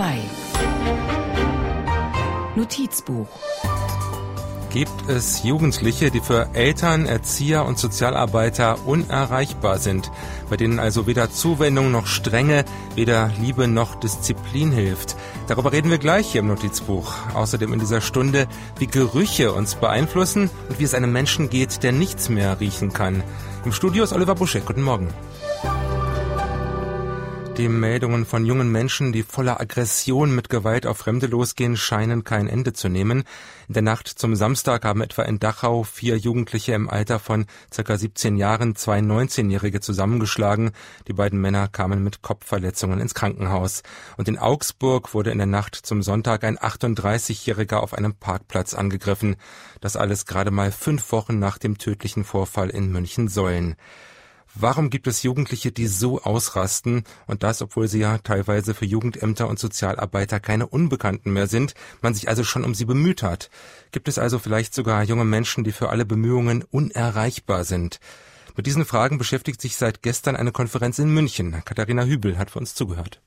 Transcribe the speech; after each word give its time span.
2 0.00 0.18
Notizbuch 2.56 3.28
Gibt 4.70 5.10
es 5.10 5.42
Jugendliche, 5.42 6.10
die 6.10 6.20
für 6.20 6.48
Eltern, 6.54 7.04
Erzieher 7.04 7.66
und 7.66 7.78
Sozialarbeiter 7.78 8.78
unerreichbar 8.86 9.78
sind, 9.78 10.10
bei 10.48 10.56
denen 10.56 10.78
also 10.78 11.06
weder 11.06 11.30
Zuwendung 11.30 11.90
noch 11.90 12.06
Strenge, 12.06 12.64
weder 12.94 13.30
Liebe 13.42 13.68
noch 13.68 13.94
Disziplin 13.94 14.72
hilft? 14.72 15.16
Darüber 15.48 15.70
reden 15.70 15.90
wir 15.90 15.98
gleich 15.98 16.32
hier 16.32 16.40
im 16.40 16.46
Notizbuch. 16.46 17.12
Außerdem 17.34 17.74
in 17.74 17.80
dieser 17.80 18.00
Stunde, 18.00 18.46
wie 18.78 18.86
Gerüche 18.86 19.52
uns 19.52 19.74
beeinflussen 19.74 20.48
und 20.70 20.78
wie 20.78 20.84
es 20.84 20.94
einem 20.94 21.12
Menschen 21.12 21.50
geht, 21.50 21.82
der 21.82 21.92
nichts 21.92 22.30
mehr 22.30 22.58
riechen 22.58 22.94
kann. 22.94 23.22
Im 23.66 23.72
Studio 23.72 24.04
ist 24.04 24.14
Oliver 24.14 24.34
Buschek. 24.34 24.64
Guten 24.64 24.80
Morgen. 24.80 25.08
Die 27.60 27.68
Meldungen 27.68 28.24
von 28.24 28.46
jungen 28.46 28.72
Menschen, 28.72 29.12
die 29.12 29.22
voller 29.22 29.60
Aggression 29.60 30.34
mit 30.34 30.48
Gewalt 30.48 30.86
auf 30.86 30.96
Fremde 30.96 31.26
losgehen, 31.26 31.76
scheinen 31.76 32.24
kein 32.24 32.48
Ende 32.48 32.72
zu 32.72 32.88
nehmen. 32.88 33.24
In 33.68 33.74
der 33.74 33.82
Nacht 33.82 34.08
zum 34.08 34.34
Samstag 34.34 34.86
haben 34.86 35.02
etwa 35.02 35.24
in 35.24 35.40
Dachau 35.40 35.82
vier 35.82 36.16
Jugendliche 36.16 36.72
im 36.72 36.88
Alter 36.88 37.18
von 37.18 37.44
ca. 37.70 37.98
17 37.98 38.38
Jahren 38.38 38.76
zwei 38.76 39.00
19-Jährige 39.00 39.80
zusammengeschlagen. 39.80 40.70
Die 41.06 41.12
beiden 41.12 41.38
Männer 41.38 41.68
kamen 41.68 42.02
mit 42.02 42.22
Kopfverletzungen 42.22 42.98
ins 42.98 43.12
Krankenhaus. 43.12 43.82
Und 44.16 44.26
in 44.26 44.38
Augsburg 44.38 45.12
wurde 45.12 45.30
in 45.30 45.36
der 45.36 45.46
Nacht 45.46 45.74
zum 45.74 46.02
Sonntag 46.02 46.44
ein 46.44 46.56
38-Jähriger 46.56 47.76
auf 47.76 47.92
einem 47.92 48.14
Parkplatz 48.14 48.72
angegriffen. 48.72 49.36
Das 49.82 49.96
alles 49.96 50.24
gerade 50.24 50.50
mal 50.50 50.72
fünf 50.72 51.12
Wochen 51.12 51.38
nach 51.38 51.58
dem 51.58 51.76
tödlichen 51.76 52.24
Vorfall 52.24 52.70
in 52.70 52.90
München-Sollen. 52.90 53.76
Warum 54.54 54.90
gibt 54.90 55.06
es 55.06 55.22
Jugendliche, 55.22 55.70
die 55.70 55.86
so 55.86 56.20
ausrasten 56.22 57.04
und 57.28 57.44
das, 57.44 57.62
obwohl 57.62 57.86
sie 57.86 58.00
ja 58.00 58.18
teilweise 58.18 58.74
für 58.74 58.84
Jugendämter 58.84 59.48
und 59.48 59.60
Sozialarbeiter 59.60 60.40
keine 60.40 60.66
Unbekannten 60.66 61.32
mehr 61.32 61.46
sind, 61.46 61.74
man 62.02 62.14
sich 62.14 62.28
also 62.28 62.42
schon 62.42 62.64
um 62.64 62.74
sie 62.74 62.84
bemüht 62.84 63.22
hat? 63.22 63.48
Gibt 63.92 64.08
es 64.08 64.18
also 64.18 64.40
vielleicht 64.40 64.74
sogar 64.74 65.04
junge 65.04 65.24
Menschen, 65.24 65.62
die 65.62 65.72
für 65.72 65.88
alle 65.88 66.04
Bemühungen 66.04 66.64
unerreichbar 66.70 67.64
sind? 67.64 68.00
Mit 68.56 68.66
diesen 68.66 68.84
Fragen 68.84 69.18
beschäftigt 69.18 69.60
sich 69.60 69.76
seit 69.76 70.02
gestern 70.02 70.34
eine 70.34 70.50
Konferenz 70.50 70.98
in 70.98 71.14
München. 71.14 71.62
Katharina 71.64 72.02
Hübel 72.02 72.36
hat 72.36 72.50
für 72.50 72.58
uns 72.58 72.74
zugehört. 72.74 73.20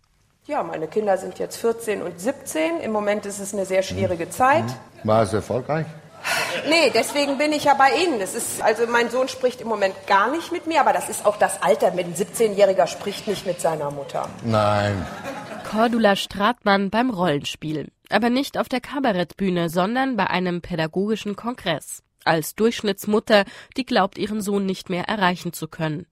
Ja, 0.46 0.62
meine 0.62 0.88
Kinder 0.88 1.18
sind 1.18 1.40
jetzt 1.40 1.56
14 1.56 2.02
und 2.02 2.20
17. 2.20 2.82
Im 2.82 2.92
Moment 2.92 3.26
ist 3.26 3.40
es 3.40 3.54
eine 3.54 3.66
sehr 3.66 3.82
schwierige 3.82 4.30
Zeit. 4.30 4.66
War 5.06 5.24
es 5.24 5.32
erfolgreich? 5.32 5.86
Nee, 6.70 6.92
deswegen 6.94 7.38
bin 7.38 7.52
ich 7.52 7.66
ja 7.66 7.74
bei 7.74 7.90
Ihnen. 8.04 8.20
Das 8.20 8.36
ist, 8.36 8.62
also 8.62 8.88
mein 8.88 9.10
Sohn 9.10 9.28
spricht 9.28 9.62
im 9.62 9.68
Moment 9.68 9.96
gar 10.08 10.32
nicht 10.32 10.52
mit 10.52 10.68
mir, 10.68 10.82
aber 10.82 10.94
das 10.94 11.10
ist 11.10 11.26
auch 11.26 11.38
das 11.38 11.62
Alter. 11.62 11.92
Ein 11.92 12.16
17-Jähriger 12.16 12.88
spricht 12.88 13.28
nicht 13.28 13.46
mit 13.46 13.60
seiner 13.60 13.92
Mutter. 13.92 14.30
Nein. 14.44 15.06
Cordula 15.70 16.16
Stratmann 16.16 16.90
beim 16.90 17.10
Rollenspielen. 17.10 17.90
Aber 18.10 18.30
nicht 18.30 18.58
auf 18.58 18.70
der 18.70 18.82
Kabarettbühne, 18.82 19.70
sondern 19.70 20.16
bei 20.16 20.28
einem 20.30 20.62
pädagogischen 20.62 21.36
Kongress. 21.36 22.04
Als 22.26 22.56
Durchschnittsmutter, 22.56 23.44
die 23.76 23.86
glaubt, 23.86 24.18
ihren 24.18 24.42
Sohn 24.42 24.66
nicht 24.66 24.90
mehr 24.90 25.06
erreichen 25.06 25.52
zu 25.52 25.68
können. 25.68 26.06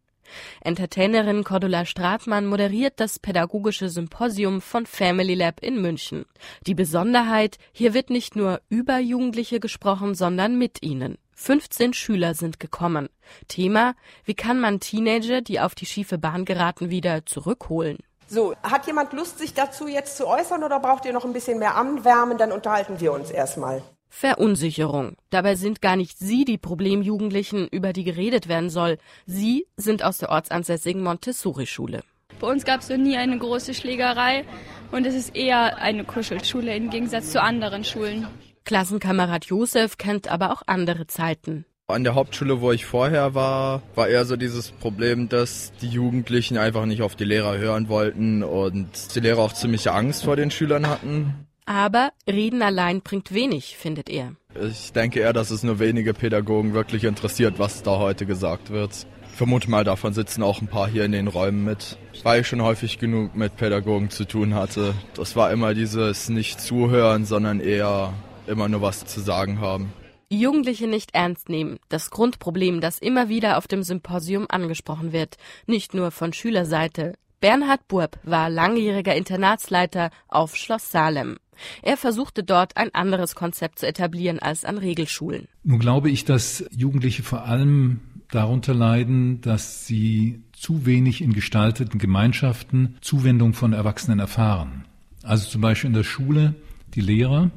Entertainerin 0.62 1.44
Cordula 1.44 1.86
Stratmann 1.86 2.46
moderiert 2.46 2.94
das 2.98 3.20
pädagogische 3.20 3.90
Symposium 3.90 4.62
von 4.62 4.86
Family 4.86 5.36
Lab 5.36 5.62
in 5.62 5.82
München. 5.82 6.26
Die 6.68 6.76
Besonderheit, 6.76 7.58
hier 7.72 7.94
wird 7.94 8.10
nicht 8.10 8.36
nur 8.36 8.62
über 8.70 9.00
Jugendliche 9.00 9.60
gesprochen, 9.60 10.16
sondern 10.16 10.58
mit 10.58 10.84
ihnen. 10.84 11.18
15 11.36 11.94
Schüler 11.94 12.36
sind 12.36 12.60
gekommen. 12.60 13.10
Thema, 13.48 13.96
wie 14.26 14.36
kann 14.36 14.60
man 14.60 14.80
Teenager, 14.80 15.42
die 15.42 15.60
auf 15.60 15.74
die 15.74 15.88
schiefe 15.88 16.18
Bahn 16.18 16.46
geraten, 16.46 16.90
wieder 16.90 17.26
zurückholen? 17.26 17.98
So, 18.28 18.56
hat 18.64 18.88
jemand 18.88 19.12
Lust, 19.12 19.40
sich 19.40 19.54
dazu 19.54 19.88
jetzt 19.88 20.16
zu 20.16 20.28
äußern 20.28 20.64
oder 20.64 20.80
braucht 20.80 21.06
ihr 21.06 21.14
noch 21.14 21.26
ein 21.26 21.34
bisschen 21.34 21.60
mehr 21.60 21.76
Anwärmen? 21.76 22.38
Dann 22.38 22.52
unterhalten 22.52 23.00
wir 23.00 23.12
uns 23.12 23.30
erstmal. 23.30 23.82
Verunsicherung. 24.12 25.16
Dabei 25.30 25.56
sind 25.56 25.82
gar 25.82 25.96
nicht 25.96 26.20
Sie 26.20 26.46
die 26.46 26.58
Problemjugendlichen, 26.58 27.68
über 27.70 27.94
die 27.94 28.04
geredet 28.04 28.48
werden 28.48 28.70
soll. 28.70 28.98
Sie 29.26 29.66
sind 29.78 30.04
aus 30.04 30.20
der 30.20 30.30
ortsansässigen 30.30 31.02
Montessori-Schule. 31.02 32.04
Bei 32.40 32.48
uns 32.48 32.66
gab 32.66 32.82
es 32.82 32.90
noch 32.90 32.98
nie 32.98 33.18
eine 33.18 33.38
große 33.38 33.74
Schlägerei 33.74 34.46
und 34.92 35.08
es 35.08 35.16
ist 35.16 35.36
eher 35.36 35.78
eine 35.78 36.04
Kuschelschule 36.04 36.76
im 36.76 36.90
Gegensatz 36.90 37.32
zu 37.32 37.42
anderen 37.42 37.84
Schulen. 37.84 38.28
Klassenkamerad 38.66 39.46
Josef 39.46 39.98
kennt 39.98 40.28
aber 40.28 40.52
auch 40.52 40.62
andere 40.68 41.08
Zeiten. 41.08 41.66
An 41.88 42.04
der 42.04 42.16
Hauptschule, 42.16 42.62
wo 42.62 42.72
ich 42.72 42.86
vorher 42.86 43.34
war, 43.34 43.82
war 43.96 44.08
eher 44.08 44.26
so 44.26 44.36
dieses 44.36 44.72
Problem, 44.72 45.30
dass 45.30 45.72
die 45.82 45.90
Jugendlichen 45.90 46.58
einfach 46.58 46.86
nicht 46.86 47.02
auf 47.02 47.16
die 47.16 47.26
Lehrer 47.26 47.58
hören 47.58 47.90
wollten 47.90 48.44
und 48.44 49.16
die 49.16 49.20
Lehrer 49.20 49.40
auch 49.40 49.54
ziemliche 49.54 49.94
Angst 49.94 50.24
vor 50.24 50.36
den 50.36 50.52
Schülern 50.52 50.88
hatten. 50.88 51.48
Aber 51.72 52.12
Reden 52.28 52.62
allein 52.62 53.00
bringt 53.00 53.34
wenig, 53.34 53.78
findet 53.78 54.10
er. 54.10 54.36
Ich 54.62 54.92
denke 54.92 55.22
eher, 55.22 55.32
dass 55.32 55.52
es 55.52 55.64
nur 55.64 55.80
wenige 55.80 56.14
Pädagogen 56.14 56.74
wirklich 56.74 57.06
interessiert, 57.06 57.60
was 57.60 57.82
da 57.82 57.98
heute 57.98 58.26
gesagt 58.26 58.72
wird. 58.72 59.08
Ich 59.32 59.38
vermute 59.38 59.70
mal, 59.70 59.86
davon 59.86 60.12
sitzen 60.12 60.44
auch 60.44 60.62
ein 60.62 60.68
paar 60.68 60.90
hier 60.90 61.06
in 61.06 61.14
den 61.14 61.30
Räumen 61.30 61.64
mit, 61.64 61.98
weil 62.24 62.42
ich 62.42 62.48
schon 62.48 62.62
häufig 62.62 63.00
genug 63.00 63.38
mit 63.38 63.56
Pädagogen 63.56 64.10
zu 64.10 64.26
tun 64.26 64.54
hatte. 64.54 64.94
Das 65.14 65.38
war 65.38 65.50
immer 65.54 65.74
dieses 65.74 66.28
nicht 66.28 66.60
zuhören, 66.60 67.24
sondern 67.24 67.62
eher 67.62 68.12
immer 68.48 68.68
nur 68.68 68.82
was 68.82 69.06
zu 69.06 69.22
sagen 69.22 69.62
haben. 69.62 69.94
Jugendliche 70.30 70.88
nicht 70.88 71.16
ernst 71.16 71.48
nehmen. 71.48 71.80
Das 71.88 72.10
Grundproblem, 72.10 72.82
das 72.82 73.00
immer 73.00 73.30
wieder 73.30 73.58
auf 73.58 73.70
dem 73.70 73.84
Symposium 73.84 74.46
angesprochen 74.50 75.14
wird. 75.14 75.38
Nicht 75.68 75.94
nur 75.94 76.12
von 76.12 76.34
Schülerseite. 76.34 77.14
Bernhard 77.42 77.88
Burb 77.88 78.20
war 78.24 78.52
langjähriger 78.52 79.16
Internatsleiter 79.16 80.12
auf 80.28 80.56
Schloss 80.56 80.92
Salem. 80.92 81.38
Er 81.82 81.98
versuchte 81.98 82.44
dort 82.44 82.78
ein 82.78 82.94
anderes 82.94 83.34
Konzept 83.34 83.80
zu 83.80 83.88
etablieren 83.88 84.38
als 84.40 84.64
an 84.64 84.78
Regelschulen. 84.78 85.48
Nun 85.64 85.80
glaube 85.80 86.12
ich, 86.12 86.24
dass 86.24 86.64
Jugendliche 86.72 87.24
vor 87.24 87.46
allem 87.46 88.00
darunter 88.30 88.76
leiden, 88.76 89.42
dass 89.42 89.88
sie 89.88 90.44
zu 90.54 90.86
wenig 90.86 91.22
in 91.22 91.34
gestalteten 91.34 92.00
Gemeinschaften 92.00 92.98
Zuwendung 93.02 93.54
von 93.54 93.74
Erwachsenen 93.74 94.20
erfahren. 94.20 94.86
Also 95.24 95.50
zum 95.50 95.62
Beispiel 95.62 95.90
in 95.90 95.96
der 95.96 96.04
Schule 96.04 96.54
die 96.94 97.02
Lehrer 97.02 97.50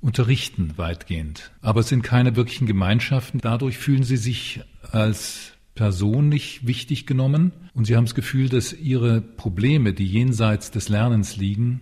unterrichten 0.00 0.74
weitgehend, 0.76 1.50
aber 1.62 1.80
es 1.80 1.88
sind 1.88 2.02
keine 2.02 2.36
wirklichen 2.36 2.66
Gemeinschaften. 2.66 3.40
Dadurch 3.40 3.76
fühlen 3.78 4.04
sie 4.04 4.16
sich 4.16 4.60
als 4.92 5.55
Person 5.76 6.28
nicht 6.28 6.66
wichtig 6.66 7.06
genommen 7.06 7.52
und 7.74 7.84
sie 7.84 7.96
haben 7.96 8.06
das 8.06 8.16
Gefühl, 8.16 8.48
dass 8.48 8.72
ihre 8.72 9.20
Probleme, 9.20 9.92
die 9.92 10.06
jenseits 10.06 10.72
des 10.72 10.88
Lernens 10.88 11.36
liegen, 11.36 11.80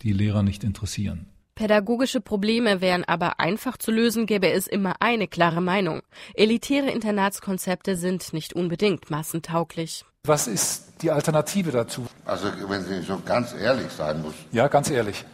die 0.00 0.12
Lehrer 0.12 0.42
nicht 0.42 0.64
interessieren. 0.64 1.26
Pädagogische 1.54 2.22
Probleme 2.22 2.80
wären 2.80 3.04
aber 3.04 3.38
einfach 3.38 3.76
zu 3.76 3.90
lösen, 3.90 4.24
gäbe 4.24 4.50
es 4.50 4.66
immer 4.66 4.94
eine 5.00 5.28
klare 5.28 5.60
Meinung. 5.60 6.00
Elitäre 6.32 6.90
Internatskonzepte 6.90 7.96
sind 7.96 8.32
nicht 8.32 8.54
unbedingt 8.54 9.10
massentauglich. 9.10 10.04
Was 10.24 10.46
ist 10.46 11.02
die 11.02 11.10
Alternative 11.10 11.72
dazu? 11.72 12.06
Also, 12.24 12.46
wenn 12.68 12.84
Sie 12.84 13.02
so 13.02 13.20
ganz 13.24 13.54
ehrlich 13.54 13.90
sein 13.90 14.22
muss. 14.22 14.34
Ja, 14.52 14.68
ganz 14.68 14.88
ehrlich. 14.88 15.24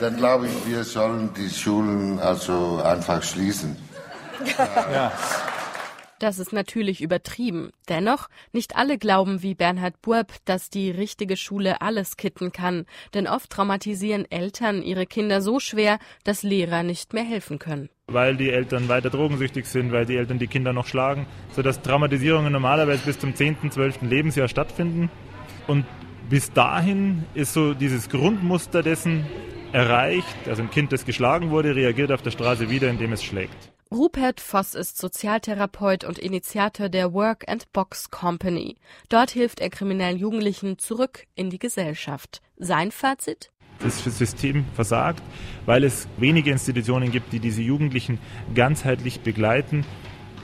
dann 0.00 0.16
glaube 0.16 0.46
ich, 0.46 0.66
wir 0.66 0.84
sollen 0.84 1.30
die 1.34 1.48
Schulen 1.48 2.18
also 2.18 2.80
einfach 2.84 3.22
schließen. 3.22 3.76
ja. 4.58 5.12
Das 6.20 6.38
ist 6.38 6.52
natürlich 6.52 7.00
übertrieben. 7.00 7.70
Dennoch, 7.88 8.28
nicht 8.52 8.76
alle 8.76 8.98
glauben 8.98 9.42
wie 9.42 9.54
Bernhard 9.54 10.02
Burb, 10.02 10.34
dass 10.44 10.68
die 10.68 10.90
richtige 10.90 11.34
Schule 11.38 11.80
alles 11.80 12.18
kitten 12.18 12.52
kann, 12.52 12.84
denn 13.14 13.26
oft 13.26 13.48
traumatisieren 13.48 14.30
Eltern 14.30 14.82
ihre 14.82 15.06
Kinder 15.06 15.40
so 15.40 15.60
schwer, 15.60 15.98
dass 16.22 16.42
Lehrer 16.42 16.82
nicht 16.82 17.14
mehr 17.14 17.24
helfen 17.24 17.58
können. 17.58 17.88
Weil 18.06 18.36
die 18.36 18.50
Eltern 18.50 18.90
weiter 18.90 19.08
drogensüchtig 19.08 19.64
sind, 19.64 19.92
weil 19.92 20.04
die 20.04 20.16
Eltern 20.16 20.38
die 20.38 20.46
Kinder 20.46 20.74
noch 20.74 20.86
schlagen, 20.86 21.26
sodass 21.52 21.80
Traumatisierungen 21.80 22.52
normalerweise 22.52 23.02
bis 23.06 23.18
zum 23.18 23.34
10., 23.34 23.70
12. 23.70 24.02
Lebensjahr 24.02 24.48
stattfinden. 24.48 25.10
Und 25.66 25.86
bis 26.28 26.52
dahin 26.52 27.24
ist 27.32 27.54
so 27.54 27.72
dieses 27.72 28.10
Grundmuster 28.10 28.82
dessen 28.82 29.24
erreicht. 29.72 30.48
Also 30.48 30.60
ein 30.60 30.70
Kind, 30.70 30.92
das 30.92 31.06
geschlagen 31.06 31.48
wurde, 31.48 31.74
reagiert 31.74 32.12
auf 32.12 32.20
der 32.20 32.30
Straße 32.30 32.68
wieder, 32.68 32.90
indem 32.90 33.12
es 33.12 33.24
schlägt. 33.24 33.69
Rupert 33.92 34.40
Voss 34.40 34.76
ist 34.76 34.98
Sozialtherapeut 34.98 36.04
und 36.04 36.16
Initiator 36.20 36.88
der 36.88 37.12
Work 37.12 37.48
and 37.48 37.72
Box 37.72 38.08
Company. 38.08 38.76
Dort 39.08 39.32
hilft 39.32 39.58
er 39.58 39.68
kriminellen 39.68 40.16
Jugendlichen 40.16 40.78
zurück 40.78 41.26
in 41.34 41.50
die 41.50 41.58
Gesellschaft. 41.58 42.40
Sein 42.56 42.92
Fazit? 42.92 43.50
Das 43.80 44.04
System 44.04 44.64
versagt, 44.74 45.24
weil 45.66 45.82
es 45.82 46.06
wenige 46.18 46.52
Institutionen 46.52 47.10
gibt, 47.10 47.32
die 47.32 47.40
diese 47.40 47.62
Jugendlichen 47.62 48.20
ganzheitlich 48.54 49.22
begleiten, 49.22 49.84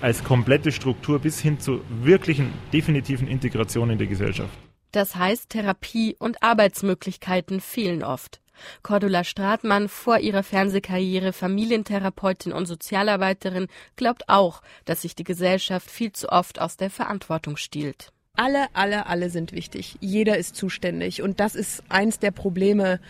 als 0.00 0.24
komplette 0.24 0.72
Struktur 0.72 1.20
bis 1.20 1.38
hin 1.38 1.60
zur 1.60 1.82
wirklichen, 1.88 2.52
definitiven 2.72 3.28
Integration 3.28 3.90
in 3.90 3.98
die 3.98 4.08
Gesellschaft. 4.08 4.58
Das 4.90 5.14
heißt, 5.14 5.50
Therapie 5.50 6.16
und 6.18 6.42
Arbeitsmöglichkeiten 6.42 7.60
fehlen 7.60 8.02
oft. 8.02 8.40
Cordula 8.82 9.24
Stratmann, 9.24 9.88
vor 9.88 10.18
ihrer 10.18 10.42
Fernsehkarriere 10.42 11.32
Familientherapeutin 11.32 12.52
und 12.52 12.66
Sozialarbeiterin, 12.66 13.68
glaubt 13.96 14.28
auch, 14.28 14.62
dass 14.84 15.02
sich 15.02 15.14
die 15.14 15.24
Gesellschaft 15.24 15.90
viel 15.90 16.12
zu 16.12 16.28
oft 16.28 16.60
aus 16.60 16.76
der 16.76 16.90
Verantwortung 16.90 17.56
stiehlt. 17.56 18.12
Alle, 18.36 18.66
alle, 18.74 19.06
alle 19.06 19.30
sind 19.30 19.52
wichtig. 19.52 19.96
Jeder 20.00 20.36
ist 20.36 20.56
zuständig. 20.56 21.22
Und 21.22 21.40
das 21.40 21.54
ist 21.54 21.82
eins 21.88 22.18
der 22.18 22.30
Probleme, 22.30 23.00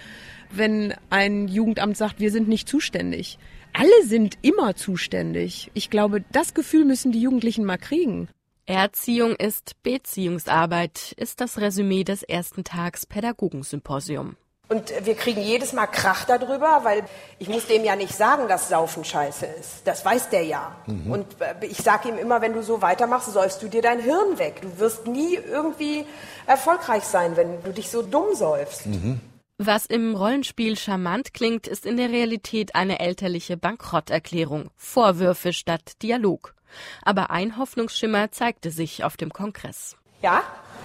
wenn 0.50 0.94
ein 1.10 1.48
Jugendamt 1.48 1.96
sagt, 1.96 2.20
wir 2.20 2.30
sind 2.30 2.48
nicht 2.48 2.68
zuständig. 2.68 3.38
Alle 3.72 4.06
sind 4.06 4.38
immer 4.42 4.76
zuständig. 4.76 5.70
Ich 5.74 5.90
glaube, 5.90 6.24
das 6.32 6.54
Gefühl 6.54 6.84
müssen 6.84 7.12
die 7.12 7.20
Jugendlichen 7.20 7.64
mal 7.64 7.76
kriegen. 7.76 8.28
Erziehung 8.66 9.36
ist 9.36 9.80
Beziehungsarbeit, 9.82 11.12
ist 11.16 11.40
das 11.40 11.58
Resümee 11.60 12.02
des 12.02 12.22
ersten 12.22 12.64
Tags 12.64 13.06
Pädagogensymposium. 13.06 14.36
Und 14.68 14.92
wir 15.04 15.14
kriegen 15.14 15.40
jedes 15.40 15.72
Mal 15.72 15.86
Krach 15.86 16.24
darüber, 16.24 16.80
weil 16.82 17.04
ich 17.38 17.48
muss 17.48 17.66
dem 17.66 17.84
ja 17.84 17.94
nicht 17.94 18.14
sagen, 18.14 18.48
dass 18.48 18.68
Saufen 18.68 19.04
scheiße 19.04 19.46
ist. 19.46 19.82
Das 19.84 20.04
weiß 20.04 20.30
der 20.30 20.42
ja. 20.42 20.74
Mhm. 20.86 21.10
Und 21.12 21.26
äh, 21.40 21.66
ich 21.66 21.78
sage 21.78 22.08
ihm 22.08 22.18
immer, 22.18 22.40
wenn 22.40 22.52
du 22.52 22.62
so 22.62 22.82
weitermachst, 22.82 23.32
säufst 23.32 23.62
du 23.62 23.68
dir 23.68 23.82
dein 23.82 24.00
Hirn 24.00 24.38
weg. 24.38 24.62
Du 24.62 24.78
wirst 24.80 25.06
nie 25.06 25.34
irgendwie 25.34 26.04
erfolgreich 26.46 27.04
sein, 27.04 27.36
wenn 27.36 27.62
du 27.62 27.72
dich 27.72 27.90
so 27.90 28.02
dumm 28.02 28.34
säufst. 28.34 28.86
Mhm. 28.86 29.20
Was 29.58 29.86
im 29.86 30.14
Rollenspiel 30.14 30.76
charmant 30.76 31.32
klingt, 31.32 31.66
ist 31.68 31.86
in 31.86 31.96
der 31.96 32.10
Realität 32.10 32.74
eine 32.74 32.98
elterliche 32.98 33.56
Bankrotterklärung. 33.56 34.70
Vorwürfe 34.76 35.52
statt 35.52 36.02
Dialog. 36.02 36.54
Aber 37.02 37.30
ein 37.30 37.56
Hoffnungsschimmer 37.56 38.32
zeigte 38.32 38.70
sich 38.70 39.04
auf 39.04 39.16
dem 39.16 39.32
Kongress. 39.32 39.96
Ja? 40.22 40.42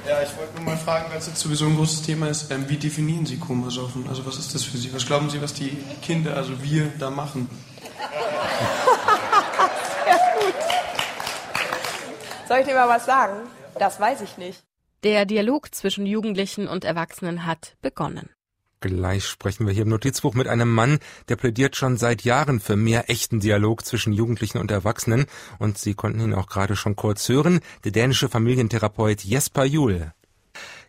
Ja, 0.07 0.21
ich 0.23 0.35
wollte 0.35 0.55
nur 0.55 0.63
mal 0.63 0.77
fragen, 0.77 1.11
weil 1.11 1.19
es 1.19 1.27
jetzt 1.27 1.39
sowieso 1.39 1.65
ein 1.65 1.75
großes 1.75 2.01
Thema 2.01 2.27
ist, 2.27 2.49
ähm, 2.51 2.67
wie 2.67 2.77
definieren 2.77 3.25
Sie 3.25 3.37
Komasaufen? 3.37 4.09
Also 4.09 4.25
was 4.25 4.37
ist 4.37 4.55
das 4.55 4.63
für 4.63 4.77
Sie? 4.77 4.93
Was 4.93 5.05
glauben 5.05 5.29
Sie, 5.29 5.41
was 5.41 5.53
die 5.53 5.77
Kinder, 6.01 6.35
also 6.35 6.63
wir, 6.63 6.91
da 6.97 7.11
machen? 7.11 7.47
Sehr 10.03 10.15
gut. 10.39 10.55
Soll 12.47 12.59
ich 12.59 12.65
dir 12.65 12.73
mal 12.73 12.89
was 12.89 13.05
sagen? 13.05 13.47
Das 13.77 13.99
weiß 13.99 14.21
ich 14.21 14.37
nicht. 14.37 14.63
Der 15.03 15.25
Dialog 15.25 15.73
zwischen 15.73 16.05
Jugendlichen 16.05 16.67
und 16.67 16.83
Erwachsenen 16.83 17.45
hat 17.45 17.75
begonnen. 17.81 18.29
Gleich 18.81 19.27
sprechen 19.27 19.67
wir 19.67 19.73
hier 19.73 19.83
im 19.83 19.89
Notizbuch 19.89 20.33
mit 20.33 20.47
einem 20.47 20.73
Mann, 20.73 20.97
der 21.29 21.35
plädiert 21.35 21.75
schon 21.75 21.97
seit 21.97 22.23
Jahren 22.23 22.59
für 22.59 22.75
mehr 22.75 23.11
echten 23.11 23.39
Dialog 23.39 23.85
zwischen 23.85 24.11
Jugendlichen 24.11 24.57
und 24.57 24.71
Erwachsenen. 24.71 25.27
Und 25.59 25.77
Sie 25.77 25.93
konnten 25.93 26.19
ihn 26.19 26.33
auch 26.33 26.47
gerade 26.47 26.75
schon 26.75 26.95
kurz 26.95 27.29
hören, 27.29 27.59
der 27.83 27.91
dänische 27.91 28.27
Familientherapeut 28.27 29.21
Jesper 29.21 29.65
Juhl. 29.65 30.13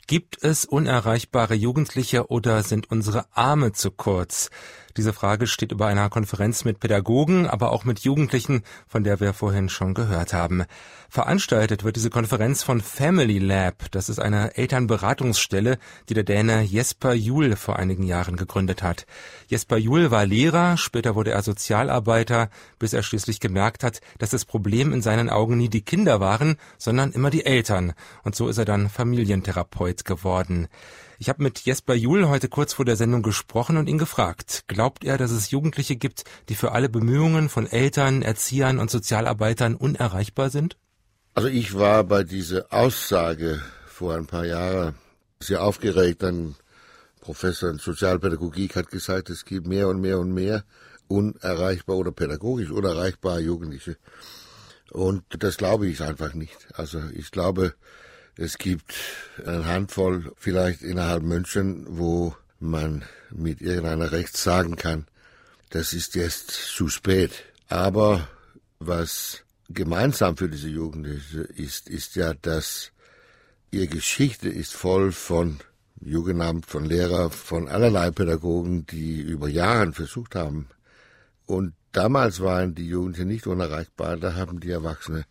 Gibt 0.06 0.42
es 0.42 0.64
unerreichbare 0.64 1.54
Jugendliche 1.54 2.28
oder 2.30 2.62
sind 2.62 2.90
unsere 2.90 3.26
Arme 3.36 3.72
zu 3.72 3.90
kurz? 3.90 4.48
Diese 4.96 5.12
Frage 5.12 5.46
steht 5.46 5.72
über 5.72 5.86
einer 5.86 6.10
Konferenz 6.10 6.64
mit 6.64 6.80
Pädagogen, 6.80 7.46
aber 7.46 7.72
auch 7.72 7.84
mit 7.84 8.00
Jugendlichen, 8.00 8.62
von 8.86 9.04
der 9.04 9.20
wir 9.20 9.32
vorhin 9.32 9.68
schon 9.68 9.94
gehört 9.94 10.32
haben. 10.32 10.64
Veranstaltet 11.08 11.84
wird 11.84 11.96
diese 11.96 12.10
Konferenz 12.10 12.62
von 12.62 12.80
Family 12.80 13.38
Lab. 13.38 13.90
Das 13.90 14.08
ist 14.08 14.18
eine 14.18 14.56
Elternberatungsstelle, 14.56 15.78
die 16.08 16.14
der 16.14 16.24
Däne 16.24 16.62
Jesper 16.62 17.12
Juhl 17.12 17.56
vor 17.56 17.78
einigen 17.78 18.02
Jahren 18.04 18.36
gegründet 18.36 18.82
hat. 18.82 19.06
Jesper 19.46 19.76
Juhl 19.76 20.10
war 20.10 20.24
Lehrer, 20.24 20.76
später 20.76 21.14
wurde 21.14 21.32
er 21.32 21.42
Sozialarbeiter, 21.42 22.48
bis 22.78 22.92
er 22.92 23.02
schließlich 23.02 23.40
gemerkt 23.40 23.84
hat, 23.84 24.00
dass 24.18 24.30
das 24.30 24.44
Problem 24.44 24.92
in 24.92 25.02
seinen 25.02 25.28
Augen 25.28 25.58
nie 25.58 25.68
die 25.68 25.82
Kinder 25.82 26.20
waren, 26.20 26.56
sondern 26.78 27.12
immer 27.12 27.30
die 27.30 27.44
Eltern. 27.44 27.92
Und 28.22 28.34
so 28.34 28.48
ist 28.48 28.58
er 28.58 28.64
dann 28.64 28.88
Familientherapeut 28.88 30.04
geworden. 30.04 30.68
Ich 31.22 31.28
habe 31.28 31.44
mit 31.44 31.60
Jesper 31.60 31.94
Juhl 31.94 32.28
heute 32.28 32.48
kurz 32.48 32.72
vor 32.72 32.84
der 32.84 32.96
Sendung 32.96 33.22
gesprochen 33.22 33.76
und 33.76 33.88
ihn 33.88 33.96
gefragt, 33.96 34.64
glaubt 34.66 35.04
er, 35.04 35.19
dass 35.19 35.30
es 35.30 35.52
Jugendliche 35.52 35.94
gibt, 35.94 36.24
die 36.48 36.56
für 36.56 36.72
alle 36.72 36.88
Bemühungen 36.88 37.48
von 37.48 37.69
Eltern, 37.69 38.22
Erziehern 38.22 38.80
und 38.80 38.90
Sozialarbeitern 38.90 39.76
unerreichbar 39.76 40.50
sind? 40.50 40.76
Also 41.34 41.48
ich 41.48 41.78
war 41.78 42.02
bei 42.02 42.24
dieser 42.24 42.72
Aussage 42.72 43.62
vor 43.86 44.16
ein 44.16 44.26
paar 44.26 44.46
Jahren 44.46 44.96
sehr 45.38 45.62
aufgeregt. 45.62 46.24
Ein 46.24 46.56
Professor 47.20 47.70
in 47.70 47.78
Sozialpädagogik 47.78 48.75
hat 48.75 48.90
gesagt, 48.90 49.30
es 49.30 49.44
gibt 49.44 49.68
mehr 49.68 49.86
und 49.86 50.00
mehr 50.00 50.18
und 50.18 50.34
mehr 50.34 50.64
unerreichbar 51.06 51.98
oder 51.98 52.10
pädagogisch 52.10 52.72
unerreichbare 52.72 53.38
Jugendliche. 53.38 53.96
Und 54.90 55.22
das 55.28 55.56
glaube 55.56 55.86
ich 55.86 56.02
einfach 56.02 56.34
nicht. 56.34 56.66
Also 56.75 57.00
ich 57.14 57.30
glaube, 57.30 57.75
es 58.37 58.58
gibt 58.58 58.94
eine 59.44 59.67
Handvoll 59.67 60.32
vielleicht 60.37 60.82
innerhalb 60.82 61.23
München, 61.23 61.87
wo 61.88 62.34
man 62.61 63.05
mit 63.31 63.61
irgendeiner 63.61 64.12
Recht 64.12 64.37
sagen 64.37 64.76
kann, 64.76 65.06
das 65.70 65.93
ist 65.93 66.14
jetzt 66.14 66.50
zu 66.50 66.88
spät. 66.88 67.32
Aber 67.69 68.29
was 68.79 69.44
gemeinsam 69.69 70.37
für 70.37 70.49
diese 70.49 70.69
Jugendliche 70.69 71.40
ist, 71.40 71.88
ist 71.88 72.17
ja, 72.17 72.34
dass 72.34 72.93
ihre 73.70 73.87
Geschichte 73.87 74.49
ist 74.49 74.75
voll 74.75 75.12
von 75.12 75.61
Jugendamt, 76.00 76.67
von 76.67 76.85
Lehrer, 76.85 77.31
von 77.31 77.69
allerlei 77.69 78.11
Pädagogen, 78.11 78.87
die 78.87 79.20
über 79.20 79.49
Jahre 79.49 79.93
versucht 79.93 80.35
haben. 80.35 80.69
Und 81.46 81.75
damals 81.93 82.40
waren 82.40 82.75
die 82.75 82.88
Jugendlichen 82.88 83.28
nicht 83.28 83.46
unerreichbar, 83.46 84.17
da 84.17 84.35
haben 84.35 84.61
die 84.61 84.70
Erwachsene 84.70 85.25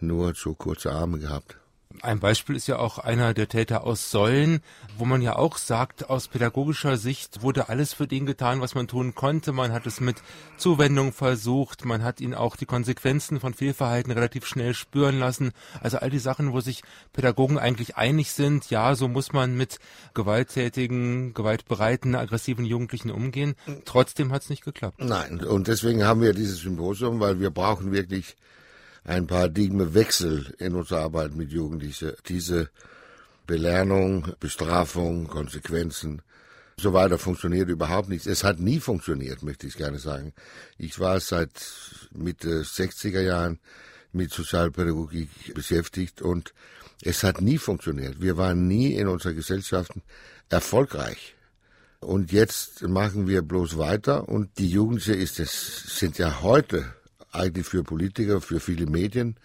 nur 0.00 0.34
zu 0.34 0.54
kurze 0.54 0.92
Arme 0.92 1.18
gehabt. 1.18 1.56
Ein 2.02 2.20
Beispiel 2.20 2.54
ist 2.54 2.68
ja 2.68 2.78
auch 2.78 2.98
einer 2.98 3.32
der 3.32 3.48
Täter 3.48 3.84
aus 3.84 4.10
Säulen, 4.10 4.60
wo 4.98 5.06
man 5.06 5.22
ja 5.22 5.36
auch 5.36 5.56
sagt, 5.56 6.10
aus 6.10 6.28
pädagogischer 6.28 6.98
Sicht 6.98 7.42
wurde 7.42 7.70
alles 7.70 7.94
für 7.94 8.06
den 8.06 8.26
getan, 8.26 8.60
was 8.60 8.74
man 8.74 8.88
tun 8.88 9.14
konnte. 9.14 9.52
Man 9.52 9.72
hat 9.72 9.86
es 9.86 9.98
mit 9.98 10.16
Zuwendung 10.58 11.12
versucht, 11.12 11.86
man 11.86 12.04
hat 12.04 12.20
ihn 12.20 12.34
auch 12.34 12.56
die 12.56 12.66
Konsequenzen 12.66 13.40
von 13.40 13.54
Fehlverhalten 13.54 14.12
relativ 14.12 14.46
schnell 14.46 14.74
spüren 14.74 15.18
lassen. 15.18 15.52
Also 15.80 15.96
all 15.98 16.10
die 16.10 16.18
Sachen, 16.18 16.52
wo 16.52 16.60
sich 16.60 16.82
Pädagogen 17.14 17.58
eigentlich 17.58 17.96
einig 17.96 18.32
sind, 18.32 18.68
ja, 18.68 18.94
so 18.94 19.08
muss 19.08 19.32
man 19.32 19.56
mit 19.56 19.78
gewalttätigen, 20.12 21.32
gewaltbereiten, 21.32 22.14
aggressiven 22.14 22.66
Jugendlichen 22.66 23.10
umgehen. 23.10 23.54
Trotzdem 23.86 24.30
hat 24.30 24.42
es 24.42 24.50
nicht 24.50 24.64
geklappt. 24.64 25.00
Nein, 25.00 25.42
und 25.42 25.68
deswegen 25.68 26.04
haben 26.04 26.20
wir 26.20 26.34
dieses 26.34 26.60
Symposium, 26.60 27.18
weil 27.18 27.40
wir 27.40 27.50
brauchen 27.50 27.92
wirklich 27.92 28.36
ein 29.08 29.26
Paradigmewechsel 29.26 30.54
in 30.58 30.74
unserer 30.74 31.00
Arbeit 31.00 31.34
mit 31.34 31.50
Jugendlichen. 31.50 32.12
Diese 32.28 32.68
Belernung, 33.46 34.34
Bestrafung, 34.38 35.28
Konsequenzen, 35.28 36.20
so 36.76 36.92
weiter 36.92 37.18
funktioniert 37.18 37.70
überhaupt 37.70 38.10
nichts. 38.10 38.26
Es 38.26 38.44
hat 38.44 38.60
nie 38.60 38.78
funktioniert, 38.78 39.42
möchte 39.42 39.66
ich 39.66 39.76
gerne 39.76 39.98
sagen. 39.98 40.34
Ich 40.76 41.00
war 41.00 41.18
seit 41.20 41.50
Mitte 42.12 42.60
60er 42.60 43.22
Jahren 43.22 43.58
mit 44.12 44.30
Sozialpädagogik 44.30 45.54
beschäftigt 45.54 46.20
und 46.20 46.52
es 47.02 47.24
hat 47.24 47.40
nie 47.40 47.58
funktioniert. 47.58 48.20
Wir 48.20 48.36
waren 48.36 48.68
nie 48.68 48.94
in 48.94 49.08
unserer 49.08 49.32
Gesellschaft 49.32 49.90
erfolgreich. 50.50 51.34
Und 52.00 52.30
jetzt 52.30 52.82
machen 52.82 53.26
wir 53.26 53.42
bloß 53.42 53.78
weiter 53.78 54.28
und 54.28 54.58
die 54.58 54.68
Jugendlichen 54.68 55.20
ist 55.20 55.40
es, 55.40 55.98
sind 55.98 56.18
ja 56.18 56.42
heute 56.42 56.94
eigentlich 57.32 57.66
für 57.66 57.82
Politiker, 57.82 58.40
für 58.40 58.60
viele 58.60 58.86
Medien 58.86 59.36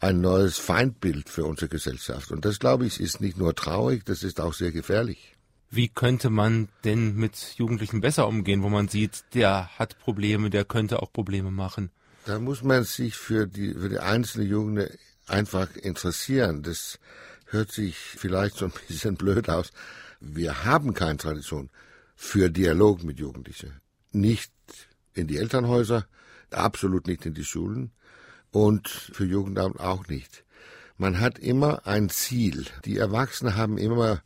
ein 0.00 0.20
neues 0.20 0.58
Feindbild 0.58 1.28
für 1.28 1.44
unsere 1.44 1.68
Gesellschaft. 1.68 2.30
Und 2.30 2.44
das, 2.44 2.58
glaube 2.58 2.86
ich, 2.86 3.00
ist 3.00 3.20
nicht 3.20 3.38
nur 3.38 3.54
traurig, 3.54 4.04
das 4.04 4.22
ist 4.22 4.40
auch 4.40 4.52
sehr 4.52 4.72
gefährlich. 4.72 5.34
Wie 5.70 5.88
könnte 5.88 6.30
man 6.30 6.68
denn 6.84 7.16
mit 7.16 7.54
Jugendlichen 7.56 8.00
besser 8.00 8.28
umgehen, 8.28 8.62
wo 8.62 8.68
man 8.68 8.88
sieht, 8.88 9.24
der 9.34 9.70
hat 9.78 9.98
Probleme, 9.98 10.50
der 10.50 10.64
könnte 10.64 11.02
auch 11.02 11.12
Probleme 11.12 11.50
machen? 11.50 11.90
Da 12.26 12.38
muss 12.38 12.62
man 12.62 12.84
sich 12.84 13.16
für 13.16 13.46
die, 13.46 13.74
für 13.74 13.88
die 13.88 13.98
einzelne 13.98 14.44
Jugend 14.44 14.90
einfach 15.26 15.74
interessieren. 15.76 16.62
Das 16.62 16.98
hört 17.46 17.72
sich 17.72 17.96
vielleicht 17.96 18.56
so 18.56 18.66
ein 18.66 18.72
bisschen 18.88 19.16
blöd 19.16 19.48
aus. 19.48 19.72
Wir 20.20 20.64
haben 20.64 20.94
keine 20.94 21.16
Tradition 21.16 21.70
für 22.14 22.50
Dialog 22.50 23.02
mit 23.02 23.18
Jugendlichen. 23.18 23.80
Nicht 24.12 24.52
in 25.12 25.26
die 25.26 25.38
Elternhäuser, 25.38 26.06
absolut 26.54 27.06
nicht 27.06 27.26
in 27.26 27.34
die 27.34 27.44
Schulen 27.44 27.92
und 28.50 28.88
für 28.88 29.24
Jugendamt 29.24 29.80
auch 29.80 30.06
nicht. 30.08 30.44
Man 30.96 31.20
hat 31.20 31.38
immer 31.38 31.86
ein 31.86 32.08
Ziel. 32.08 32.66
Die 32.84 32.98
Erwachsenen 32.98 33.56
haben 33.56 33.78
immer, 33.78 34.22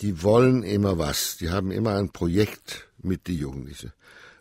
die 0.00 0.22
wollen 0.22 0.62
immer 0.62 0.96
was. 0.98 1.36
Die 1.38 1.50
haben 1.50 1.72
immer 1.72 1.96
ein 1.96 2.10
Projekt 2.10 2.88
mit 2.98 3.26
die 3.26 3.36
Jugendlichen. 3.36 3.92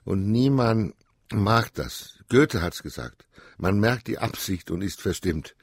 Und 0.05 0.29
niemand 0.31 0.93
mag 1.31 1.73
das. 1.73 2.19
Goethe 2.29 2.61
hat's 2.61 2.83
gesagt. 2.83 3.25
Man 3.57 3.79
merkt 3.79 4.07
die 4.07 4.19
Absicht 4.19 4.69
und 4.71 4.81
ist 4.81 5.01
verstimmt. 5.01 5.55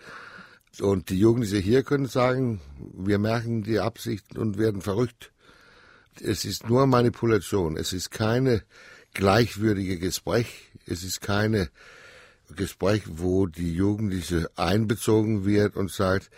Und 0.81 1.11
die 1.11 1.19
Jugendlichen 1.19 1.63
hier 1.63 1.83
können 1.83 2.07
sagen, 2.07 2.61
wir 2.95 3.19
merken 3.19 3.63
die 3.63 3.81
Absicht 3.81 4.37
und 4.37 4.59
werden 4.59 4.81
verrückt. 4.81 5.33
Es 6.21 6.45
ist 6.45 6.69
nur 6.69 6.87
Manipulation. 6.87 7.77
Es 7.77 7.93
ist 7.93 8.11
keine 8.11 8.63
gleichwürdige 9.15 9.99
Gespräch. 9.99 10.70
Es 10.91 11.05
ist 11.05 11.21
keine 11.21 11.71
Gespräch, 12.57 13.03
wo 13.07 13.47
die 13.47 13.73
Jugendliche 13.73 14.51
einbezogen 14.57 15.45
wird 15.45 15.77
und 15.77 15.91
sagt, 15.91 16.31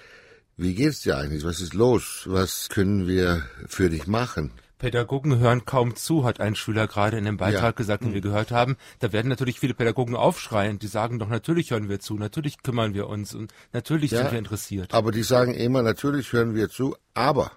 wie 0.57 0.75
geht's 0.75 1.01
dir 1.01 1.17
eigentlich? 1.17 1.45
Was 1.45 1.61
ist 1.61 1.75
los? 1.75 2.25
Was 2.27 2.69
können 2.69 3.09
wir 3.09 3.43
für 3.67 3.89
dich 3.89 4.07
machen? 4.07 4.53
Pädagogen 4.79 5.39
hören 5.39 5.65
kaum 5.65 5.95
zu, 5.95 6.25
hat 6.25 6.41
ein 6.41 6.57
Schüler 6.57 6.89
gerade 6.89 7.17
in 7.17 7.25
dem 7.25 7.37
Beitrag 7.37 7.63
ja. 7.63 7.71
gesagt, 7.71 8.03
den 8.03 8.15
wir 8.15 8.23
hm. 8.23 8.31
gehört 8.31 8.51
haben. 8.51 8.77
Da 8.99 9.13
werden 9.13 9.29
natürlich 9.29 9.61
viele 9.61 9.75
Pädagogen 9.75 10.17
aufschreien. 10.17 10.81
Die 10.81 10.89
sagen 10.89 11.21
doch, 11.21 11.29
natürlich 11.29 11.71
hören 11.71 11.89
wir 11.89 12.01
zu, 12.01 12.15
natürlich 12.15 12.63
kümmern 12.63 12.93
wir 12.93 13.07
uns 13.07 13.33
und 13.33 13.55
natürlich 13.73 14.11
ja, 14.11 14.19
sind 14.19 14.33
wir 14.33 14.39
interessiert. 14.41 14.93
Aber 14.93 15.13
die 15.13 15.23
sagen 15.23 15.55
immer, 15.55 15.83
natürlich 15.83 16.33
hören 16.33 16.55
wir 16.55 16.69
zu, 16.69 16.97
aber. 17.15 17.53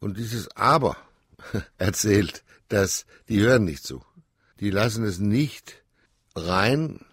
Und 0.00 0.16
dieses 0.16 0.48
Aber 0.56 0.96
erzählt, 1.78 2.42
dass 2.68 3.04
die 3.28 3.40
hören 3.40 3.64
nicht 3.64 3.84
zu. 3.84 4.02
Die 4.58 4.70
lassen 4.70 5.04
es 5.04 5.18
nicht 5.18 5.79
rein, 6.34 7.04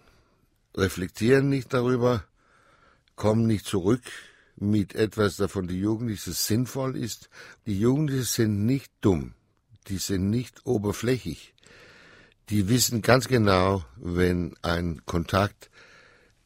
reflektieren 0.76 1.48
nicht 1.48 1.72
darüber, 1.72 2.24
kommen 3.16 3.46
nicht 3.46 3.66
zurück 3.66 4.02
mit 4.56 4.94
etwas 4.94 5.36
davon 5.36 5.68
die 5.68 5.78
Jugendlichen 5.78 6.32
sinnvoll 6.32 6.96
ist. 6.96 7.30
Die 7.66 7.78
Jugendlichen 7.78 8.24
sind 8.24 8.66
nicht 8.66 8.92
dumm 9.00 9.34
die 9.88 9.98
sind 9.98 10.30
nicht 10.30 10.66
oberflächig. 10.66 11.54
Die 12.50 12.68
wissen 12.68 13.02
ganz 13.02 13.28
genau, 13.28 13.84
wenn 13.96 14.54
ein 14.62 15.02
Kontakt 15.04 15.70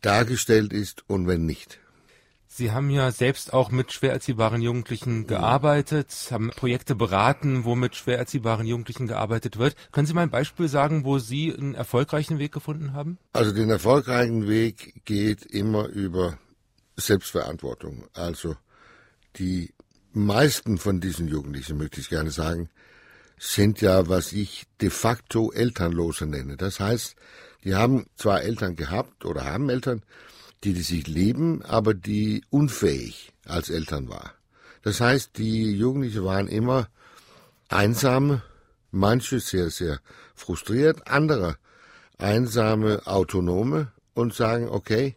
dargestellt 0.01 0.73
ist 0.73 1.09
und 1.09 1.27
wenn 1.27 1.47
nicht. 1.47 1.79
Sie 2.55 2.71
haben 2.71 2.91
ja 2.91 3.11
selbst 3.13 3.55
auch 3.55 3.71
mit 3.71 3.93
schwer 3.93 4.13
erziehbaren 4.13 4.61
Jugendlichen 4.61 5.27
gearbeitet, 5.27 6.13
haben 6.31 6.51
Projekte 6.51 6.95
beraten, 6.95 7.65
wo 7.65 7.75
mit 7.75 7.97
schwer 7.97 8.19
erziehbaren 8.19 8.67
Jugendlichen 8.67 9.07
gearbeitet 9.07 9.57
wird. 9.57 9.75
Können 9.91 10.07
Sie 10.07 10.13
mal 10.13 10.25
ein 10.25 10.31
Beispiel 10.31 10.69
sagen, 10.69 11.07
wo 11.07 11.19
Sie 11.19 11.51
einen 11.51 11.75
erfolgreichen 11.75 12.39
Weg 12.39 12.53
gefunden 12.53 12.93
haben? 12.93 13.17
Also 13.33 13.53
den 13.53 13.71
erfolgreichen 13.71 14.49
Weg 14.49 15.03
geht 15.07 15.47
immer 15.47 15.87
über 15.87 16.37
Selbstverantwortung. 16.95 18.05
Also 18.13 18.55
die 19.37 19.73
meisten 20.13 20.77
von 20.77 21.01
diesen 21.01 21.29
Jugendlichen, 21.29 21.79
möchte 21.79 22.03
ich 22.03 22.11
gerne 22.11 22.31
sagen, 22.31 22.69
sind 23.39 23.81
ja, 23.81 24.11
was 24.11 24.35
ich 24.35 24.67
de 24.83 24.91
facto 24.91 25.53
Elternlose 25.53 26.27
nenne. 26.27 26.59
Das 26.59 26.81
heißt, 26.81 27.17
die 27.65 27.77
haben 27.77 28.09
zwar 28.15 28.43
Eltern 28.43 28.77
gehabt 28.77 29.25
oder 29.25 29.47
haben 29.47 29.71
Eltern, 29.71 30.03
die, 30.65 30.73
die 30.73 30.83
sich 30.83 31.07
lieben, 31.07 31.63
aber 31.63 31.95
die 31.95 32.45
unfähig 32.51 33.33
als 33.45 33.71
Eltern 33.71 34.09
war. 34.09 34.35
Das 34.83 35.01
heißt, 35.01 35.39
die 35.39 35.73
Jugendlichen 35.73 36.25
waren 36.25 36.49
immer 36.49 36.89
einsame, 37.69 38.43
manche 38.91 39.41
sehr, 39.41 39.71
sehr 39.71 40.01
frustriert, 40.35 41.09
andere 41.09 41.57
einsame, 42.19 43.07
autonome 43.07 43.93
und 44.15 44.35
sagen, 44.35 44.69
okay, 44.69 45.17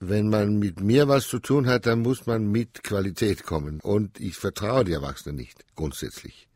wenn 0.00 0.28
man 0.28 0.58
mit 0.58 0.80
mir 0.80 1.08
was 1.08 1.28
zu 1.28 1.38
tun 1.38 1.66
hat, 1.66 1.86
dann 1.86 2.00
muss 2.00 2.26
man 2.26 2.50
mit 2.50 2.82
Qualität 2.82 3.44
kommen. 3.44 3.80
Und 3.80 4.20
ich 4.20 4.36
vertraue 4.36 4.84
die 4.84 4.92
Erwachsenen 4.92 5.36
nicht, 5.36 5.64
grundsätzlich. 5.76 6.48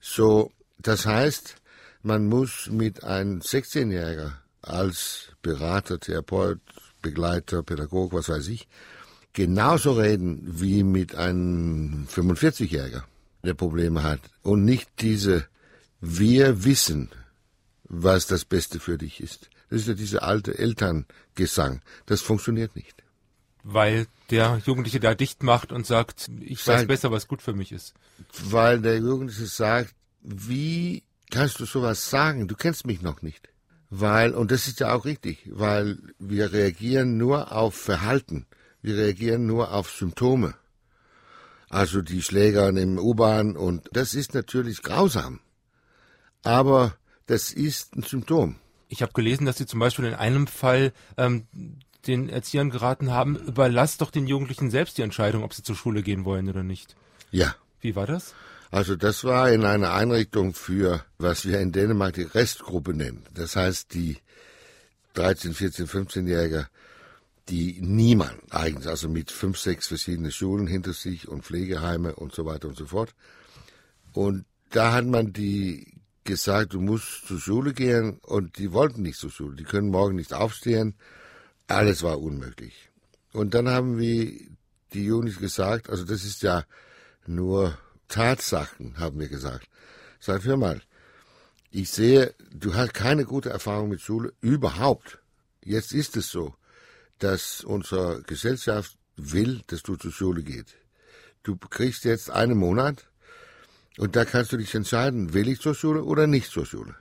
So, 0.00 0.50
das 0.78 1.04
heißt, 1.04 1.56
man 2.02 2.26
muss 2.26 2.68
mit 2.70 3.04
einem 3.04 3.40
16-Jähriger 3.40 4.32
als 4.62 5.32
Berater, 5.42 6.00
Therapeut, 6.00 6.60
Begleiter, 7.04 7.62
Pädagog, 7.62 8.12
was 8.12 8.28
weiß 8.28 8.48
ich, 8.48 8.66
genauso 9.34 9.92
reden 9.92 10.40
wie 10.42 10.82
mit 10.82 11.14
einem 11.14 12.06
45-Jähriger, 12.10 13.02
der 13.44 13.54
Probleme 13.54 14.02
hat. 14.02 14.20
Und 14.42 14.64
nicht 14.64 14.88
diese, 15.00 15.46
wir 16.00 16.64
wissen, 16.64 17.10
was 17.84 18.26
das 18.26 18.44
Beste 18.44 18.80
für 18.80 18.96
dich 18.98 19.20
ist. 19.20 19.50
Das 19.68 19.82
ist 19.82 19.88
ja 19.88 19.94
dieser 19.94 20.22
alte 20.22 20.58
Elterngesang. 20.58 21.82
Das 22.06 22.22
funktioniert 22.22 22.74
nicht. 22.74 23.02
Weil 23.62 24.06
der 24.30 24.60
Jugendliche 24.64 25.00
da 25.00 25.14
dicht 25.14 25.42
macht 25.42 25.72
und 25.72 25.86
sagt, 25.86 26.30
ich 26.40 26.66
weiß 26.66 26.86
besser, 26.86 27.10
was 27.10 27.28
gut 27.28 27.42
für 27.42 27.54
mich 27.54 27.72
ist. 27.72 27.94
Weil 28.44 28.80
der 28.80 28.98
Jugendliche 28.98 29.46
sagt, 29.46 29.94
wie 30.22 31.02
kannst 31.30 31.60
du 31.60 31.66
sowas 31.66 32.08
sagen? 32.08 32.48
Du 32.48 32.54
kennst 32.54 32.86
mich 32.86 33.02
noch 33.02 33.22
nicht. 33.22 33.48
Weil, 33.90 34.34
und 34.34 34.50
das 34.50 34.66
ist 34.66 34.80
ja 34.80 34.92
auch 34.94 35.04
richtig, 35.04 35.48
weil 35.50 35.98
wir 36.18 36.52
reagieren 36.52 37.16
nur 37.16 37.52
auf 37.52 37.74
Verhalten. 37.74 38.46
Wir 38.82 38.96
reagieren 38.96 39.46
nur 39.46 39.72
auf 39.72 39.90
Symptome. 39.90 40.54
Also 41.68 42.02
die 42.02 42.22
Schläger 42.22 42.68
im 42.68 42.98
U-Bahn 42.98 43.56
und 43.56 43.88
das 43.92 44.14
ist 44.14 44.34
natürlich 44.34 44.82
grausam. 44.82 45.40
Aber 46.42 46.94
das 47.26 47.52
ist 47.52 47.96
ein 47.96 48.02
Symptom. 48.02 48.56
Ich 48.88 49.02
habe 49.02 49.12
gelesen, 49.12 49.46
dass 49.46 49.58
Sie 49.58 49.66
zum 49.66 49.80
Beispiel 49.80 50.04
in 50.04 50.14
einem 50.14 50.46
Fall 50.46 50.92
ähm, 51.16 51.46
den 52.06 52.28
Erziehern 52.28 52.70
geraten 52.70 53.10
haben, 53.10 53.36
überlasst 53.36 54.00
doch 54.00 54.10
den 54.10 54.26
Jugendlichen 54.26 54.70
selbst 54.70 54.98
die 54.98 55.02
Entscheidung, 55.02 55.42
ob 55.42 55.54
sie 55.54 55.62
zur 55.62 55.76
Schule 55.76 56.02
gehen 56.02 56.24
wollen 56.24 56.48
oder 56.48 56.62
nicht. 56.62 56.96
Ja. 57.30 57.54
Wie 57.80 57.96
war 57.96 58.06
das? 58.06 58.34
Also 58.74 58.96
das 58.96 59.22
war 59.22 59.52
in 59.52 59.64
einer 59.64 59.92
Einrichtung 59.92 60.52
für, 60.52 61.04
was 61.16 61.44
wir 61.44 61.60
in 61.60 61.70
Dänemark 61.70 62.14
die 62.14 62.22
Restgruppe 62.22 62.92
nennen. 62.92 63.22
Das 63.32 63.54
heißt, 63.54 63.94
die 63.94 64.18
13, 65.12 65.54
14, 65.54 65.86
15-Jährige, 65.86 66.66
die 67.48 67.80
niemand 67.80 68.34
eigentlich, 68.50 68.88
also 68.88 69.08
mit 69.08 69.30
fünf, 69.30 69.60
sechs 69.60 69.86
verschiedene 69.86 70.32
Schulen 70.32 70.66
hinter 70.66 70.92
sich 70.92 71.28
und 71.28 71.44
Pflegeheime 71.44 72.16
und 72.16 72.34
so 72.34 72.46
weiter 72.46 72.66
und 72.66 72.76
so 72.76 72.86
fort. 72.86 73.14
Und 74.12 74.44
da 74.70 74.92
hat 74.92 75.06
man 75.06 75.32
die 75.32 75.92
gesagt, 76.24 76.72
du 76.72 76.80
musst 76.80 77.28
zur 77.28 77.38
Schule 77.38 77.74
gehen 77.74 78.18
und 78.22 78.58
die 78.58 78.72
wollten 78.72 79.02
nicht 79.02 79.20
zur 79.20 79.30
Schule. 79.30 79.54
Die 79.54 79.62
können 79.62 79.90
morgen 79.90 80.16
nicht 80.16 80.34
aufstehen 80.34 80.96
alles 81.66 82.02
war 82.02 82.20
unmöglich. 82.20 82.90
Und 83.32 83.54
dann 83.54 83.68
haben 83.68 83.98
wir 83.98 84.32
die 84.92 85.04
Jugendlichen 85.04 85.40
gesagt, 85.40 85.90
also 85.90 86.04
das 86.04 86.24
ist 86.24 86.42
ja 86.42 86.64
nur 87.26 87.78
Tatsachen, 88.14 88.96
haben 88.96 89.18
wir 89.18 89.28
gesagt. 89.28 89.66
Sag, 90.20 90.44
hör 90.44 90.56
mal, 90.56 90.80
ich 91.72 91.90
sehe, 91.90 92.32
du 92.52 92.74
hast 92.74 92.94
keine 92.94 93.24
gute 93.24 93.50
Erfahrung 93.50 93.88
mit 93.88 94.00
Schule, 94.00 94.32
überhaupt. 94.40 95.18
Jetzt 95.64 95.92
ist 95.92 96.16
es 96.16 96.28
so, 96.28 96.54
dass 97.18 97.64
unsere 97.64 98.22
Gesellschaft 98.22 98.96
will, 99.16 99.62
dass 99.66 99.82
du 99.82 99.96
zur 99.96 100.12
Schule 100.12 100.44
gehst. 100.44 100.76
Du 101.42 101.56
kriegst 101.56 102.04
jetzt 102.04 102.30
einen 102.30 102.56
Monat 102.56 103.08
und 103.96 104.14
da 104.14 104.24
kannst 104.24 104.52
du 104.52 104.58
dich 104.58 104.72
entscheiden, 104.76 105.34
will 105.34 105.48
ich 105.48 105.60
zur 105.60 105.74
Schule 105.74 106.04
oder 106.04 106.28
nicht 106.28 106.52
zur 106.52 106.66
Schule. 106.66 106.94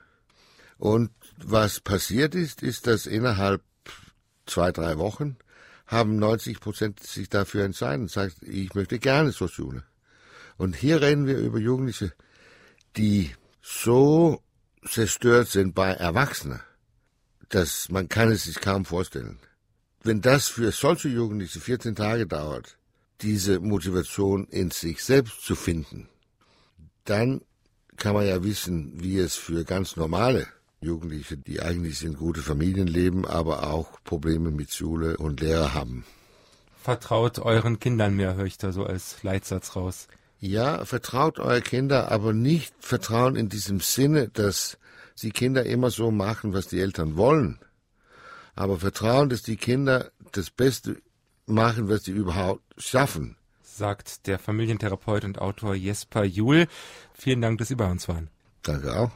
Und 0.79 1.12
was 1.38 1.79
passiert 1.79 2.34
ist, 2.34 2.63
ist, 2.63 2.88
dass 2.88 3.05
innerhalb 3.05 3.62
zwei, 4.48 4.72
drei 4.72 4.98
Wochen 4.98 5.38
haben 5.86 6.17
90 6.17 6.60
Prozent 6.60 7.03
sich 7.03 7.29
dafür 7.29 7.65
entscheiden, 7.65 8.08
sagt, 8.08 8.41
ich 8.41 8.74
möchte 8.74 8.98
gerne 8.98 9.32
zur 9.32 9.50
Schule. 9.50 9.84
Und 10.57 10.75
hier 10.75 11.01
reden 11.01 11.27
wir 11.27 11.38
über 11.38 11.60
Jugendliche, 11.60 12.13
die 12.98 13.31
so 13.62 14.41
zerstört 14.86 15.48
sind 15.48 15.74
bei 15.74 15.91
Erwachsenen, 15.91 16.62
dass 17.50 17.89
man 17.89 18.10
kann 18.10 18.31
es 18.31 18.43
sich 18.43 18.60
kaum 18.60 18.86
vorstellen. 18.86 19.39
Wenn 20.03 20.22
das 20.22 20.48
für 20.48 20.72
solche 20.72 21.07
Jugendliche 21.07 21.60
14 21.60 21.95
Tage 21.95 22.27
dauert, 22.27 22.77
diese 23.22 23.60
Motivation 23.60 24.45
in 24.48 24.69
sich 24.72 25.03
selbst 25.03 25.41
zu 25.41 25.55
finden, 25.55 26.10
dann 27.05 27.41
kann 27.95 28.13
man 28.13 28.27
ja 28.27 28.43
wissen, 28.43 29.01
wie 29.01 29.17
es 29.17 29.36
für 29.36 29.63
ganz 29.63 29.95
normale 29.95 30.48
Jugendliche, 30.81 31.38
die 31.38 31.62
eigentlich 31.62 32.03
in 32.03 32.15
gute 32.15 32.41
Familien 32.41 32.88
leben, 32.88 33.25
aber 33.25 33.72
auch 33.72 34.03
Probleme 34.03 34.51
mit 34.51 34.74
Schule 34.74 35.17
und 35.17 35.39
Lehrer 35.39 35.74
haben. 35.74 36.03
Vertraut 36.81 37.39
euren 37.39 37.79
Kindern 37.79 38.15
mehr, 38.15 38.36
höre 38.36 38.45
ich 38.45 38.57
da 38.57 38.74
so 38.74 38.83
als 38.83 39.24
Leitsatz 39.24 39.77
raus. 39.77 40.07
Ja, 40.46 40.84
vertraut 40.84 41.40
eure 41.40 41.62
Kinder, 41.62 42.12
aber 42.12 42.34
nicht 42.34 42.76
vertrauen 42.80 43.38
in 43.38 43.48
diesem 43.48 43.80
Sinne, 43.80 44.28
dass 44.28 44.78
die 45.22 45.32
Kinder 45.32 45.66
immer 45.66 45.90
so 45.90 46.12
machen, 46.12 46.52
was 46.52 46.68
die 46.68 46.82
Eltern 46.82 47.16
wollen. 47.16 47.60
Aber 48.54 48.78
vertrauen, 48.78 49.30
dass 49.30 49.42
die 49.42 49.56
Kinder 49.56 50.12
das 50.34 50.50
Beste 50.50 51.02
machen, 51.46 51.88
was 51.88 52.04
sie 52.04 52.12
überhaupt 52.12 52.62
schaffen. 52.78 53.38
Sagt 53.62 54.28
der 54.28 54.38
Familientherapeut 54.38 55.24
und 55.24 55.40
Autor 55.40 55.76
Jesper 55.76 56.26
Juhl. 56.26 56.68
Vielen 57.14 57.40
Dank, 57.40 57.60
dass 57.60 57.70
Sie 57.70 57.76
bei 57.76 57.90
uns 57.90 58.10
waren. 58.10 58.30
Danke 58.64 59.00
auch. 59.00 59.12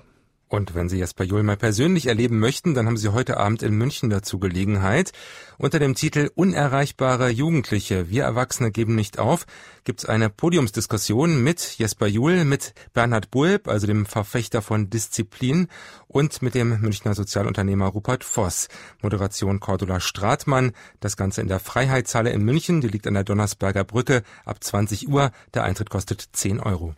Und 0.50 0.76
wenn 0.76 0.88
Sie 0.88 0.98
Jesper 0.98 1.26
Juhl 1.26 1.44
mal 1.44 1.58
persönlich 1.58 2.08
erleben 2.08 2.40
möchten, 2.40 2.74
dann 2.74 2.88
haben 2.88 2.96
Sie 2.96 3.10
heute 3.10 3.36
Abend 3.38 3.64
in 3.64 3.74
München 3.74 4.10
dazu 4.10 4.40
Gelegenheit. 4.40 5.12
Unter 5.58 5.78
dem 5.78 5.94
Titel 5.94 6.32
Unerreichbare 6.36 7.30
Jugendliche, 7.30 8.10
wir 8.10 8.24
Erwachsene 8.24 8.72
geben 8.72 8.96
nicht 8.96 9.20
auf, 9.20 9.46
gibt's 9.84 10.06
eine 10.06 10.30
Podiumsdiskussion 10.30 11.44
mit 11.44 11.78
Jesper 11.78 12.08
Juhl, 12.08 12.46
mit 12.46 12.74
Bernhard 12.94 13.30
Bulb, 13.30 13.68
also 13.68 13.88
dem 13.88 14.06
Verfechter 14.06 14.62
von 14.62 14.90
Disziplin, 14.90 15.68
und 16.08 16.42
mit 16.42 16.56
dem 16.56 16.80
Münchner 16.80 17.14
Sozialunternehmer 17.14 17.88
Rupert 17.88 18.24
Voss. 18.24 18.70
Moderation 19.02 19.60
Cordula 19.60 20.00
Stratmann. 20.00 20.72
Das 21.02 21.18
Ganze 21.18 21.42
in 21.42 21.50
der 21.50 21.60
Freiheitshalle 21.60 22.30
in 22.30 22.44
München, 22.44 22.80
die 22.80 22.88
liegt 22.88 23.06
an 23.06 23.16
der 23.16 23.26
Donnersberger 23.26 23.84
Brücke 23.84 24.24
ab 24.46 24.64
20 24.64 25.10
Uhr. 25.10 25.32
Der 25.54 25.64
Eintritt 25.64 25.90
kostet 25.90 26.30
10 26.32 26.62
Euro. 26.62 26.96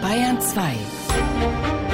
Bayern 0.00 0.40
2 0.40 1.03
Thank 1.44 1.66
you 1.66 1.73